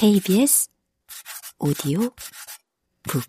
KBS 0.00 0.70
오디오 1.58 1.98
북 3.02 3.24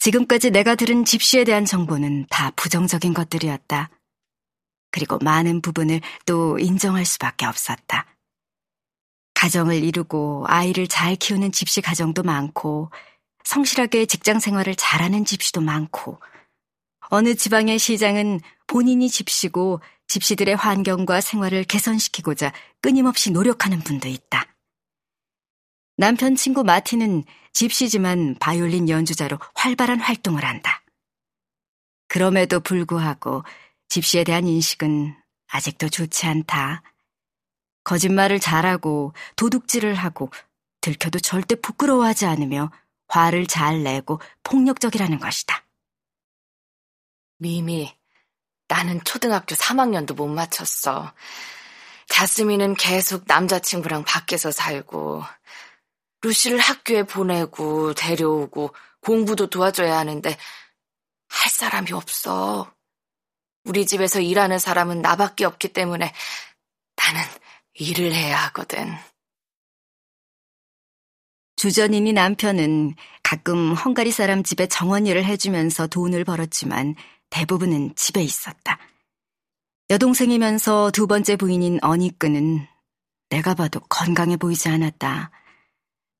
지금까지 0.00 0.50
내가 0.50 0.74
들은 0.74 1.04
집시에 1.04 1.44
대한 1.44 1.64
정보는 1.64 2.26
다 2.30 2.50
부정적인 2.56 3.14
것들이었다. 3.14 3.90
그리고 4.90 5.18
많은 5.22 5.62
부분을 5.62 6.00
또 6.24 6.58
인정할 6.58 7.04
수밖에 7.04 7.46
없었다. 7.46 8.06
가정을 9.34 9.84
이루고 9.84 10.46
아이를 10.48 10.88
잘 10.88 11.14
키우는 11.14 11.52
집시 11.52 11.80
가정도 11.80 12.24
많고, 12.24 12.90
성실하게 13.44 14.06
직장 14.06 14.40
생활을 14.40 14.74
잘하는 14.74 15.24
집시도 15.24 15.60
많고, 15.60 16.18
어느 17.08 17.36
지방의 17.36 17.78
시장은 17.78 18.40
본인이 18.66 19.08
집시고 19.08 19.80
집시들의 20.08 20.54
환경과 20.56 21.20
생활을 21.20 21.64
개선시키고자 21.64 22.52
끊임없이 22.80 23.30
노력하는 23.30 23.80
분도 23.80 24.08
있다. 24.08 24.46
남편 25.96 26.36
친구 26.36 26.62
마티는 26.62 27.24
집시지만 27.52 28.36
바이올린 28.38 28.88
연주자로 28.88 29.38
활발한 29.54 30.00
활동을 30.00 30.44
한다. 30.44 30.82
그럼에도 32.08 32.60
불구하고 32.60 33.44
집시에 33.88 34.24
대한 34.24 34.46
인식은 34.46 35.16
아직도 35.48 35.88
좋지 35.88 36.26
않다. 36.26 36.82
거짓말을 37.84 38.40
잘하고 38.40 39.14
도둑질을 39.36 39.94
하고 39.94 40.30
들켜도 40.82 41.20
절대 41.20 41.54
부끄러워하지 41.54 42.26
않으며 42.26 42.70
화를 43.08 43.46
잘 43.46 43.82
내고 43.82 44.20
폭력적이라는 44.42 45.18
것이다. 45.18 45.64
미미, 47.38 47.95
나는 48.68 49.02
초등학교 49.04 49.54
3학년도 49.54 50.14
못 50.14 50.26
마쳤어. 50.26 51.12
자스민은 52.08 52.74
계속 52.74 53.24
남자친구랑 53.26 54.04
밖에서 54.04 54.50
살고, 54.50 55.22
루시를 56.22 56.58
학교에 56.58 57.04
보내고, 57.04 57.94
데려오고, 57.94 58.74
공부도 59.00 59.48
도와줘야 59.48 59.98
하는데, 59.98 60.36
할 61.28 61.50
사람이 61.50 61.92
없어. 61.92 62.72
우리 63.64 63.86
집에서 63.86 64.20
일하는 64.20 64.58
사람은 64.58 65.02
나밖에 65.02 65.44
없기 65.44 65.72
때문에 65.72 66.12
나는 66.96 67.20
일을 67.74 68.12
해야 68.12 68.38
하거든. 68.46 68.94
주전인이 71.56 72.12
남편은 72.12 72.94
가끔 73.22 73.72
헝가리 73.72 74.12
사람 74.12 74.42
집에 74.42 74.66
정원 74.68 75.06
일을 75.06 75.24
해주면서 75.24 75.88
돈을 75.88 76.24
벌었지만 76.24 76.94
대부분은 77.30 77.94
집에 77.96 78.22
있었다. 78.22 78.78
여동생이면서 79.90 80.90
두 80.90 81.06
번째 81.06 81.36
부인인 81.36 81.78
어니끄는 81.82 82.66
내가 83.28 83.54
봐도 83.54 83.80
건강해 83.80 84.36
보이지 84.36 84.68
않았다. 84.68 85.30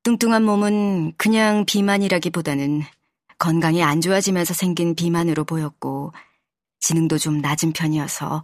뚱뚱한 0.05 0.45
몸은 0.45 1.15
그냥 1.17 1.65
비만이라기보다는 1.65 2.83
건강이 3.39 3.83
안 3.83 4.01
좋아지면서 4.01 4.55
생긴 4.55 4.95
비만으로 4.95 5.45
보였고 5.45 6.13
지능도 6.81 7.19
좀 7.19 7.39
낮은 7.39 7.73
편이어서 7.73 8.43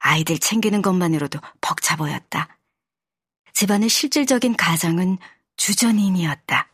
아이들 0.00 0.38
챙기는 0.38 0.82
것만으로도 0.82 1.40
벅차 1.60 1.96
보였다. 1.96 2.58
집안의 3.54 3.88
실질적인 3.88 4.56
가장은 4.56 5.18
주전인이었다. 5.56 6.68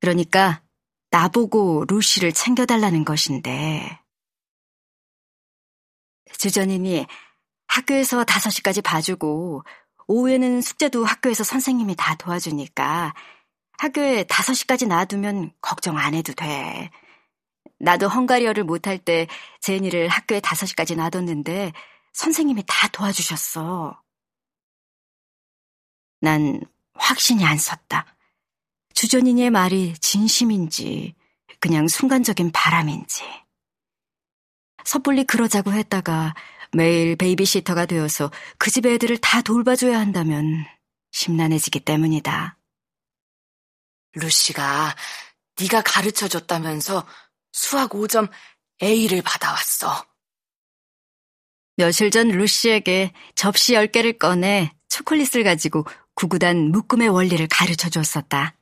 그러니까 0.00 0.62
나보고 1.10 1.86
루시를 1.88 2.32
챙겨달라는 2.32 3.04
것인데 3.04 4.03
주전인이 6.38 7.06
학교에서 7.66 8.24
5시까지 8.24 8.82
봐주고 8.82 9.64
오후에는 10.06 10.60
숙제도 10.60 11.04
학교에서 11.04 11.44
선생님이 11.44 11.96
다 11.96 12.14
도와주니까 12.16 13.14
학교에 13.78 14.24
5시까지 14.24 14.86
놔두면 14.86 15.52
걱정 15.60 15.98
안 15.98 16.14
해도 16.14 16.32
돼. 16.32 16.90
나도 17.78 18.08
헝가리어를 18.08 18.64
못할 18.64 18.98
때 18.98 19.26
제니를 19.60 20.08
학교에 20.08 20.40
5시까지 20.40 20.96
놔뒀는데 20.96 21.72
선생님이 22.12 22.64
다 22.66 22.88
도와주셨어. 22.88 24.00
난 26.20 26.60
확신이 26.94 27.44
안 27.44 27.58
섰다. 27.58 28.06
주전인의 28.94 29.50
말이 29.50 29.94
진심인지 29.94 31.14
그냥 31.58 31.88
순간적인 31.88 32.52
바람인지. 32.52 33.24
섣불리 34.84 35.24
그러자고 35.24 35.72
했다가 35.72 36.34
매일 36.72 37.16
베이비시터가 37.16 37.86
되어서 37.86 38.30
그 38.58 38.70
집 38.70 38.86
애들을 38.86 39.18
다 39.18 39.42
돌봐줘야 39.42 39.98
한다면 39.98 40.66
심란해지기 41.12 41.80
때문이다. 41.80 42.58
루시가 44.14 44.94
네가 45.60 45.82
가르쳐줬다면서 45.82 47.06
수학 47.52 47.90
5점 47.90 48.28
A를 48.82 49.22
받아왔어. 49.22 50.06
며칠 51.76 52.10
전 52.10 52.28
루시에게 52.28 53.12
접시 53.34 53.74
10개를 53.74 54.18
꺼내 54.18 54.72
초콜릿을 54.88 55.42
가지고 55.44 55.84
구구단 56.14 56.70
묶음의 56.70 57.08
원리를 57.08 57.46
가르쳐 57.48 57.88
줬었다. 57.88 58.56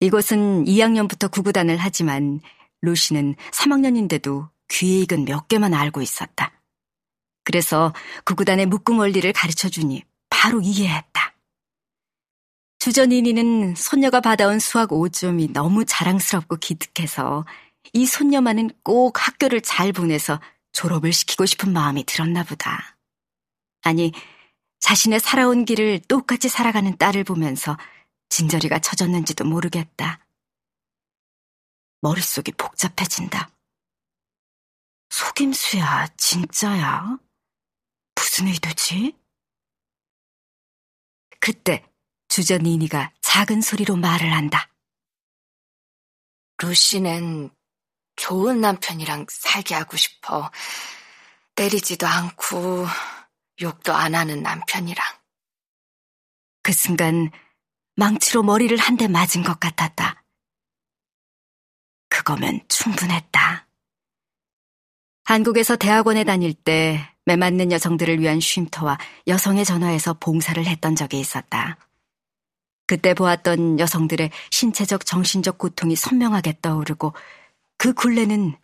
이곳은 0.00 0.64
2학년부터 0.64 1.30
구구단을 1.30 1.76
하지만 1.76 2.40
루시는 2.82 3.34
3학년인데도 3.52 4.48
귀에 4.70 5.00
익은 5.00 5.24
몇 5.24 5.48
개만 5.48 5.74
알고 5.74 6.00
있었다. 6.00 6.52
그래서 7.44 7.92
구구단의 8.24 8.66
묶음 8.66 8.98
원리를 8.98 9.30
가르쳐 9.32 9.68
주니 9.68 10.04
바로 10.28 10.60
이해했다. 10.60 11.34
주전인이는 12.78 13.74
손녀가 13.74 14.20
받아온 14.20 14.58
수학 14.58 14.90
5점이 14.90 15.52
너무 15.52 15.84
자랑스럽고 15.84 16.56
기특해서 16.56 17.44
이 17.92 18.06
손녀만은 18.06 18.70
꼭 18.82 19.26
학교를 19.26 19.60
잘 19.60 19.92
보내서 19.92 20.40
졸업을 20.72 21.12
시키고 21.12 21.44
싶은 21.44 21.72
마음이 21.72 22.04
들었나 22.04 22.44
보다. 22.44 22.96
아니, 23.82 24.12
자신의 24.78 25.20
살아온 25.20 25.64
길을 25.66 26.00
똑같이 26.08 26.48
살아가는 26.48 26.96
딸을 26.96 27.24
보면서 27.24 27.76
진저리가 28.30 28.78
쳐졌는지도 28.78 29.44
모르겠다. 29.44 30.24
머릿속이 32.00 32.52
복잡해진다. 32.52 33.50
속임수야, 35.40 36.06
진짜야? 36.18 37.16
무슨 38.14 38.46
의도지? 38.48 39.16
그때 41.40 41.82
주전니니가 42.28 43.12
작은 43.22 43.62
소리로 43.62 43.96
말을 43.96 44.30
한다. 44.32 44.68
루시는 46.58 47.48
좋은 48.16 48.60
남편이랑 48.60 49.26
살게 49.30 49.74
하고 49.74 49.96
싶어. 49.96 50.50
때리지도 51.54 52.06
않고 52.06 52.86
욕도 53.62 53.94
안 53.94 54.14
하는 54.14 54.42
남편이랑. 54.42 55.06
그 56.62 56.72
순간 56.74 57.30
망치로 57.96 58.42
머리를 58.42 58.76
한 58.76 58.96
대 58.98 59.08
맞은 59.08 59.42
것 59.42 59.58
같았다. 59.58 60.22
그거면 62.10 62.60
충분했다. 62.68 63.69
한국에서 65.30 65.76
대학원에 65.76 66.24
다닐 66.24 66.52
때 66.54 67.08
매맞는 67.24 67.70
여성들을 67.70 68.18
위한 68.18 68.40
쉼터와 68.40 68.98
여성의 69.28 69.64
전화에서 69.64 70.14
봉사를 70.14 70.66
했던 70.66 70.96
적이 70.96 71.20
있었다. 71.20 71.78
그때 72.84 73.14
보았던 73.14 73.78
여성들의 73.78 74.32
신체적 74.50 75.06
정신적 75.06 75.56
고통이 75.56 75.94
선명하게 75.94 76.58
떠오르고 76.60 77.14
그 77.78 77.92
굴레는 77.94 78.56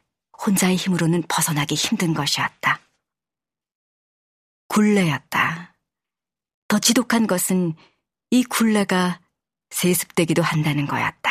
혼자의 0.44 0.74
힘으로는 0.74 1.22
벗어나기 1.28 1.76
힘든 1.76 2.14
것이었다. 2.14 2.80
굴레였다. 4.66 5.72
더 6.66 6.78
지독한 6.80 7.28
것은 7.28 7.74
이 8.32 8.42
굴레가 8.42 9.20
세습되기도 9.70 10.42
한다는 10.42 10.88
거였다. 10.88 11.25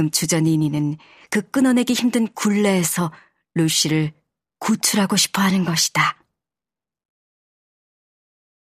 지금 0.00 0.10
주전이니는 0.10 0.96
그 1.28 1.42
끊어내기 1.50 1.92
힘든 1.92 2.26
굴레에서 2.28 3.12
루시를 3.52 4.12
구출하고 4.58 5.16
싶어 5.16 5.42
하는 5.42 5.64
것이다. 5.64 6.16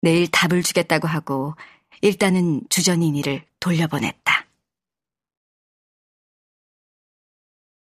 내일 0.03 0.29
답을 0.29 0.65
주겠다고 0.65 1.07
하고 1.07 1.55
일단은 2.01 2.63
주전이니를 2.69 3.47
돌려보냈다. 3.61 4.47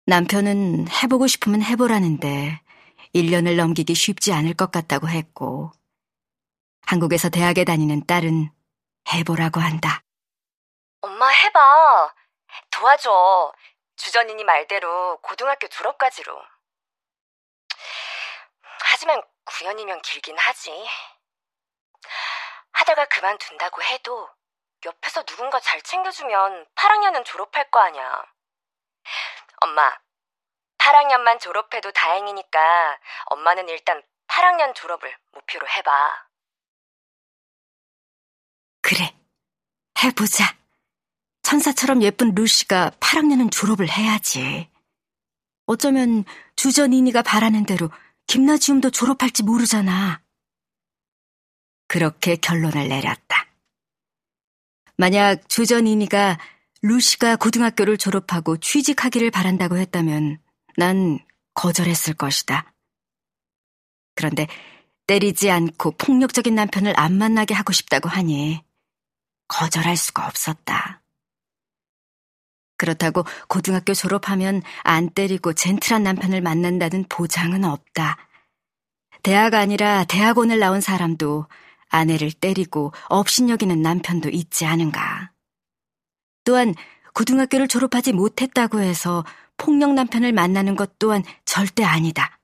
남편은 0.06 0.88
해보고 0.89 1.25
싶으면 1.25 1.63
해보라는데 1.63 2.62
1년을 3.15 3.56
넘기기 3.56 3.95
쉽지 3.95 4.31
않을 4.31 4.53
것 4.53 4.71
같다고 4.71 5.09
했고 5.09 5.71
한국에서 6.81 7.29
대학에 7.29 7.63
다니는 7.63 8.06
딸은 8.06 8.51
해보라고 9.12 9.59
한다. 9.59 10.03
엄마 11.01 11.29
해봐. 11.29 12.13
도와줘. 12.83 13.53
주전이니 13.95 14.44
말대로 14.44 15.18
고등학교 15.21 15.69
졸업까지로. 15.69 16.38
하지만 18.81 19.24
9년이면 19.45 20.01
길긴 20.01 20.38
하지. 20.38 20.85
하다가 22.74 23.06
그만둔다고 23.06 23.81
해도 23.83 24.30
옆에서 24.85 25.24
누군가 25.24 25.62
잘 25.62 25.81
챙겨주면 25.81 26.68
8학년은 26.75 27.24
졸업할 27.24 27.71
거 27.71 27.80
아냐. 27.80 28.25
엄마, 29.62 29.97
8학년만 30.77 31.39
졸업해도 31.39 31.94
다행이니까 31.94 33.00
엄마는 33.27 33.69
일단 33.69 34.03
8학년 34.27 34.75
졸업을 34.75 35.18
목표로 35.31 35.65
해봐. 35.69 36.27
그래, 38.81 39.15
해보자. 40.03 40.62
천사처럼 41.53 42.01
예쁜 42.01 42.33
루시가 42.33 42.94
8학년은 43.00 43.51
졸업을 43.51 43.88
해야지. 43.88 44.67
어쩌면 45.67 46.23
주전이니가 46.55 47.21
바라는 47.21 47.67
대로 47.67 47.91
김나지움도 48.25 48.89
졸업할지 48.89 49.44
모르잖아. 49.44 50.23
그렇게 51.88 52.38
결론을 52.38 52.88
내렸다. 52.88 53.45
만약 54.97 55.47
주전이니가 55.47 56.39
루시가 56.81 57.35
고등학교를 57.35 58.00
졸업하고 58.00 58.57
취직하기를 58.57 59.29
바란다고 59.29 59.77
했다면 59.77 60.39
난 60.75 61.19
거절했을 61.53 62.15
것이다. 62.15 62.73
그런데 64.15 64.47
때리지 65.05 65.51
않고 65.51 65.91
폭력적인 65.97 66.55
남편을 66.55 67.00
안 67.00 67.15
만나게 67.15 67.53
하고 67.53 67.73
싶다고 67.73 68.09
하니 68.09 68.63
거절할 69.47 69.95
수가 69.97 70.25
없었다. 70.25 71.02
그렇다고 72.83 73.24
고등학교 73.47 73.94
졸업하면 73.94 74.62
안 74.83 75.09
때리고 75.09 75.53
젠틀한 75.53 76.03
남편을 76.03 76.41
만난다는 76.41 77.06
보장은 77.07 77.63
없다. 77.63 78.18
대학 79.24 79.53
아니라 79.53 80.03
대학원을 80.03 80.59
나온 80.59 80.81
사람도 80.81 81.47
아내를 81.88 82.33
때리고 82.33 82.91
업신여기는 83.07 83.81
남편도 83.81 84.30
있지 84.31 84.65
않은가. 84.65 85.31
또한 86.44 86.75
고등학교를 87.13 87.69
졸업하지 87.69 88.12
못했다고 88.12 88.81
해서 88.81 89.24
폭력 89.56 89.94
남편을 89.94 90.33
만나는 90.33 90.75
것 90.75 91.00
또한 91.00 91.24
절대 91.45 91.86
아니다. 91.86 92.38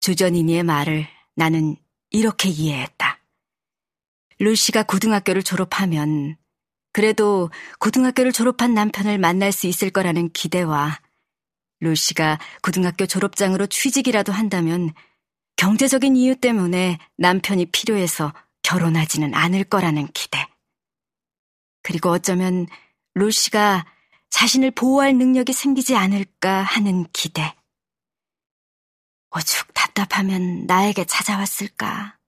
주전이니의 0.00 0.64
말을 0.64 1.06
나는 1.36 1.76
이렇게 2.10 2.48
이해했다. 2.48 3.20
루시가 4.40 4.84
고등학교를 4.84 5.44
졸업하면 5.44 6.36
그래도 6.98 7.48
고등학교를 7.78 8.32
졸업한 8.32 8.74
남편을 8.74 9.18
만날 9.18 9.52
수 9.52 9.68
있을 9.68 9.90
거라는 9.90 10.32
기대와 10.32 10.98
루시가 11.78 12.40
고등학교 12.60 13.06
졸업장으로 13.06 13.68
취직이라도 13.68 14.32
한다면 14.32 14.92
경제적인 15.54 16.16
이유 16.16 16.34
때문에 16.34 16.98
남편이 17.16 17.66
필요해서 17.66 18.34
결혼하지는 18.62 19.32
않을 19.32 19.62
거라는 19.62 20.08
기대. 20.08 20.44
그리고 21.84 22.10
어쩌면 22.10 22.66
루시가 23.14 23.86
자신을 24.30 24.72
보호할 24.72 25.16
능력이 25.16 25.52
생기지 25.52 25.94
않을까 25.94 26.62
하는 26.62 27.06
기대. 27.12 27.54
오죽 29.36 29.72
답답하면 29.72 30.66
나에게 30.66 31.04
찾아왔을까. 31.04 32.18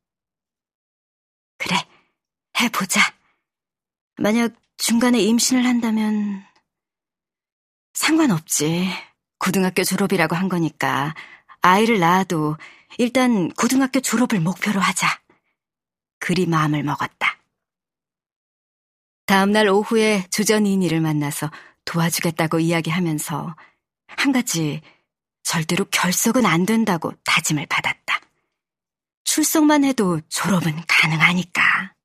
그래, 1.59 1.75
해보자. 2.61 3.01
만약 4.21 4.60
중간에 4.81 5.21
임신을 5.21 5.67
한다면 5.67 6.43
상관없지. 7.93 8.89
고등학교 9.39 9.85
졸업이라고 9.85 10.35
한 10.37 10.49
거니까 10.49 11.15
아이를 11.61 11.99
낳아도 11.99 12.57
일단 12.97 13.51
고등학교 13.51 14.01
졸업을 14.01 14.41
목표로 14.41 14.81
하자. 14.81 15.21
그리 16.19 16.47
마음을 16.47 16.83
먹었다. 16.83 17.39
다음날 19.27 19.69
오후에 19.69 20.27
주전이인이를 20.31 21.03
만나서 21.03 21.51
도와주겠다고 21.85 22.61
이야기하면서 22.61 23.55
한 24.07 24.33
가지 24.33 24.81
절대로 25.43 25.85
결석은 25.91 26.47
안 26.47 26.65
된다고 26.65 27.13
다짐을 27.25 27.67
받았다. 27.67 28.19
출석만 29.25 29.85
해도 29.85 30.23
졸업은 30.31 30.83
가능하니까. 30.89 32.00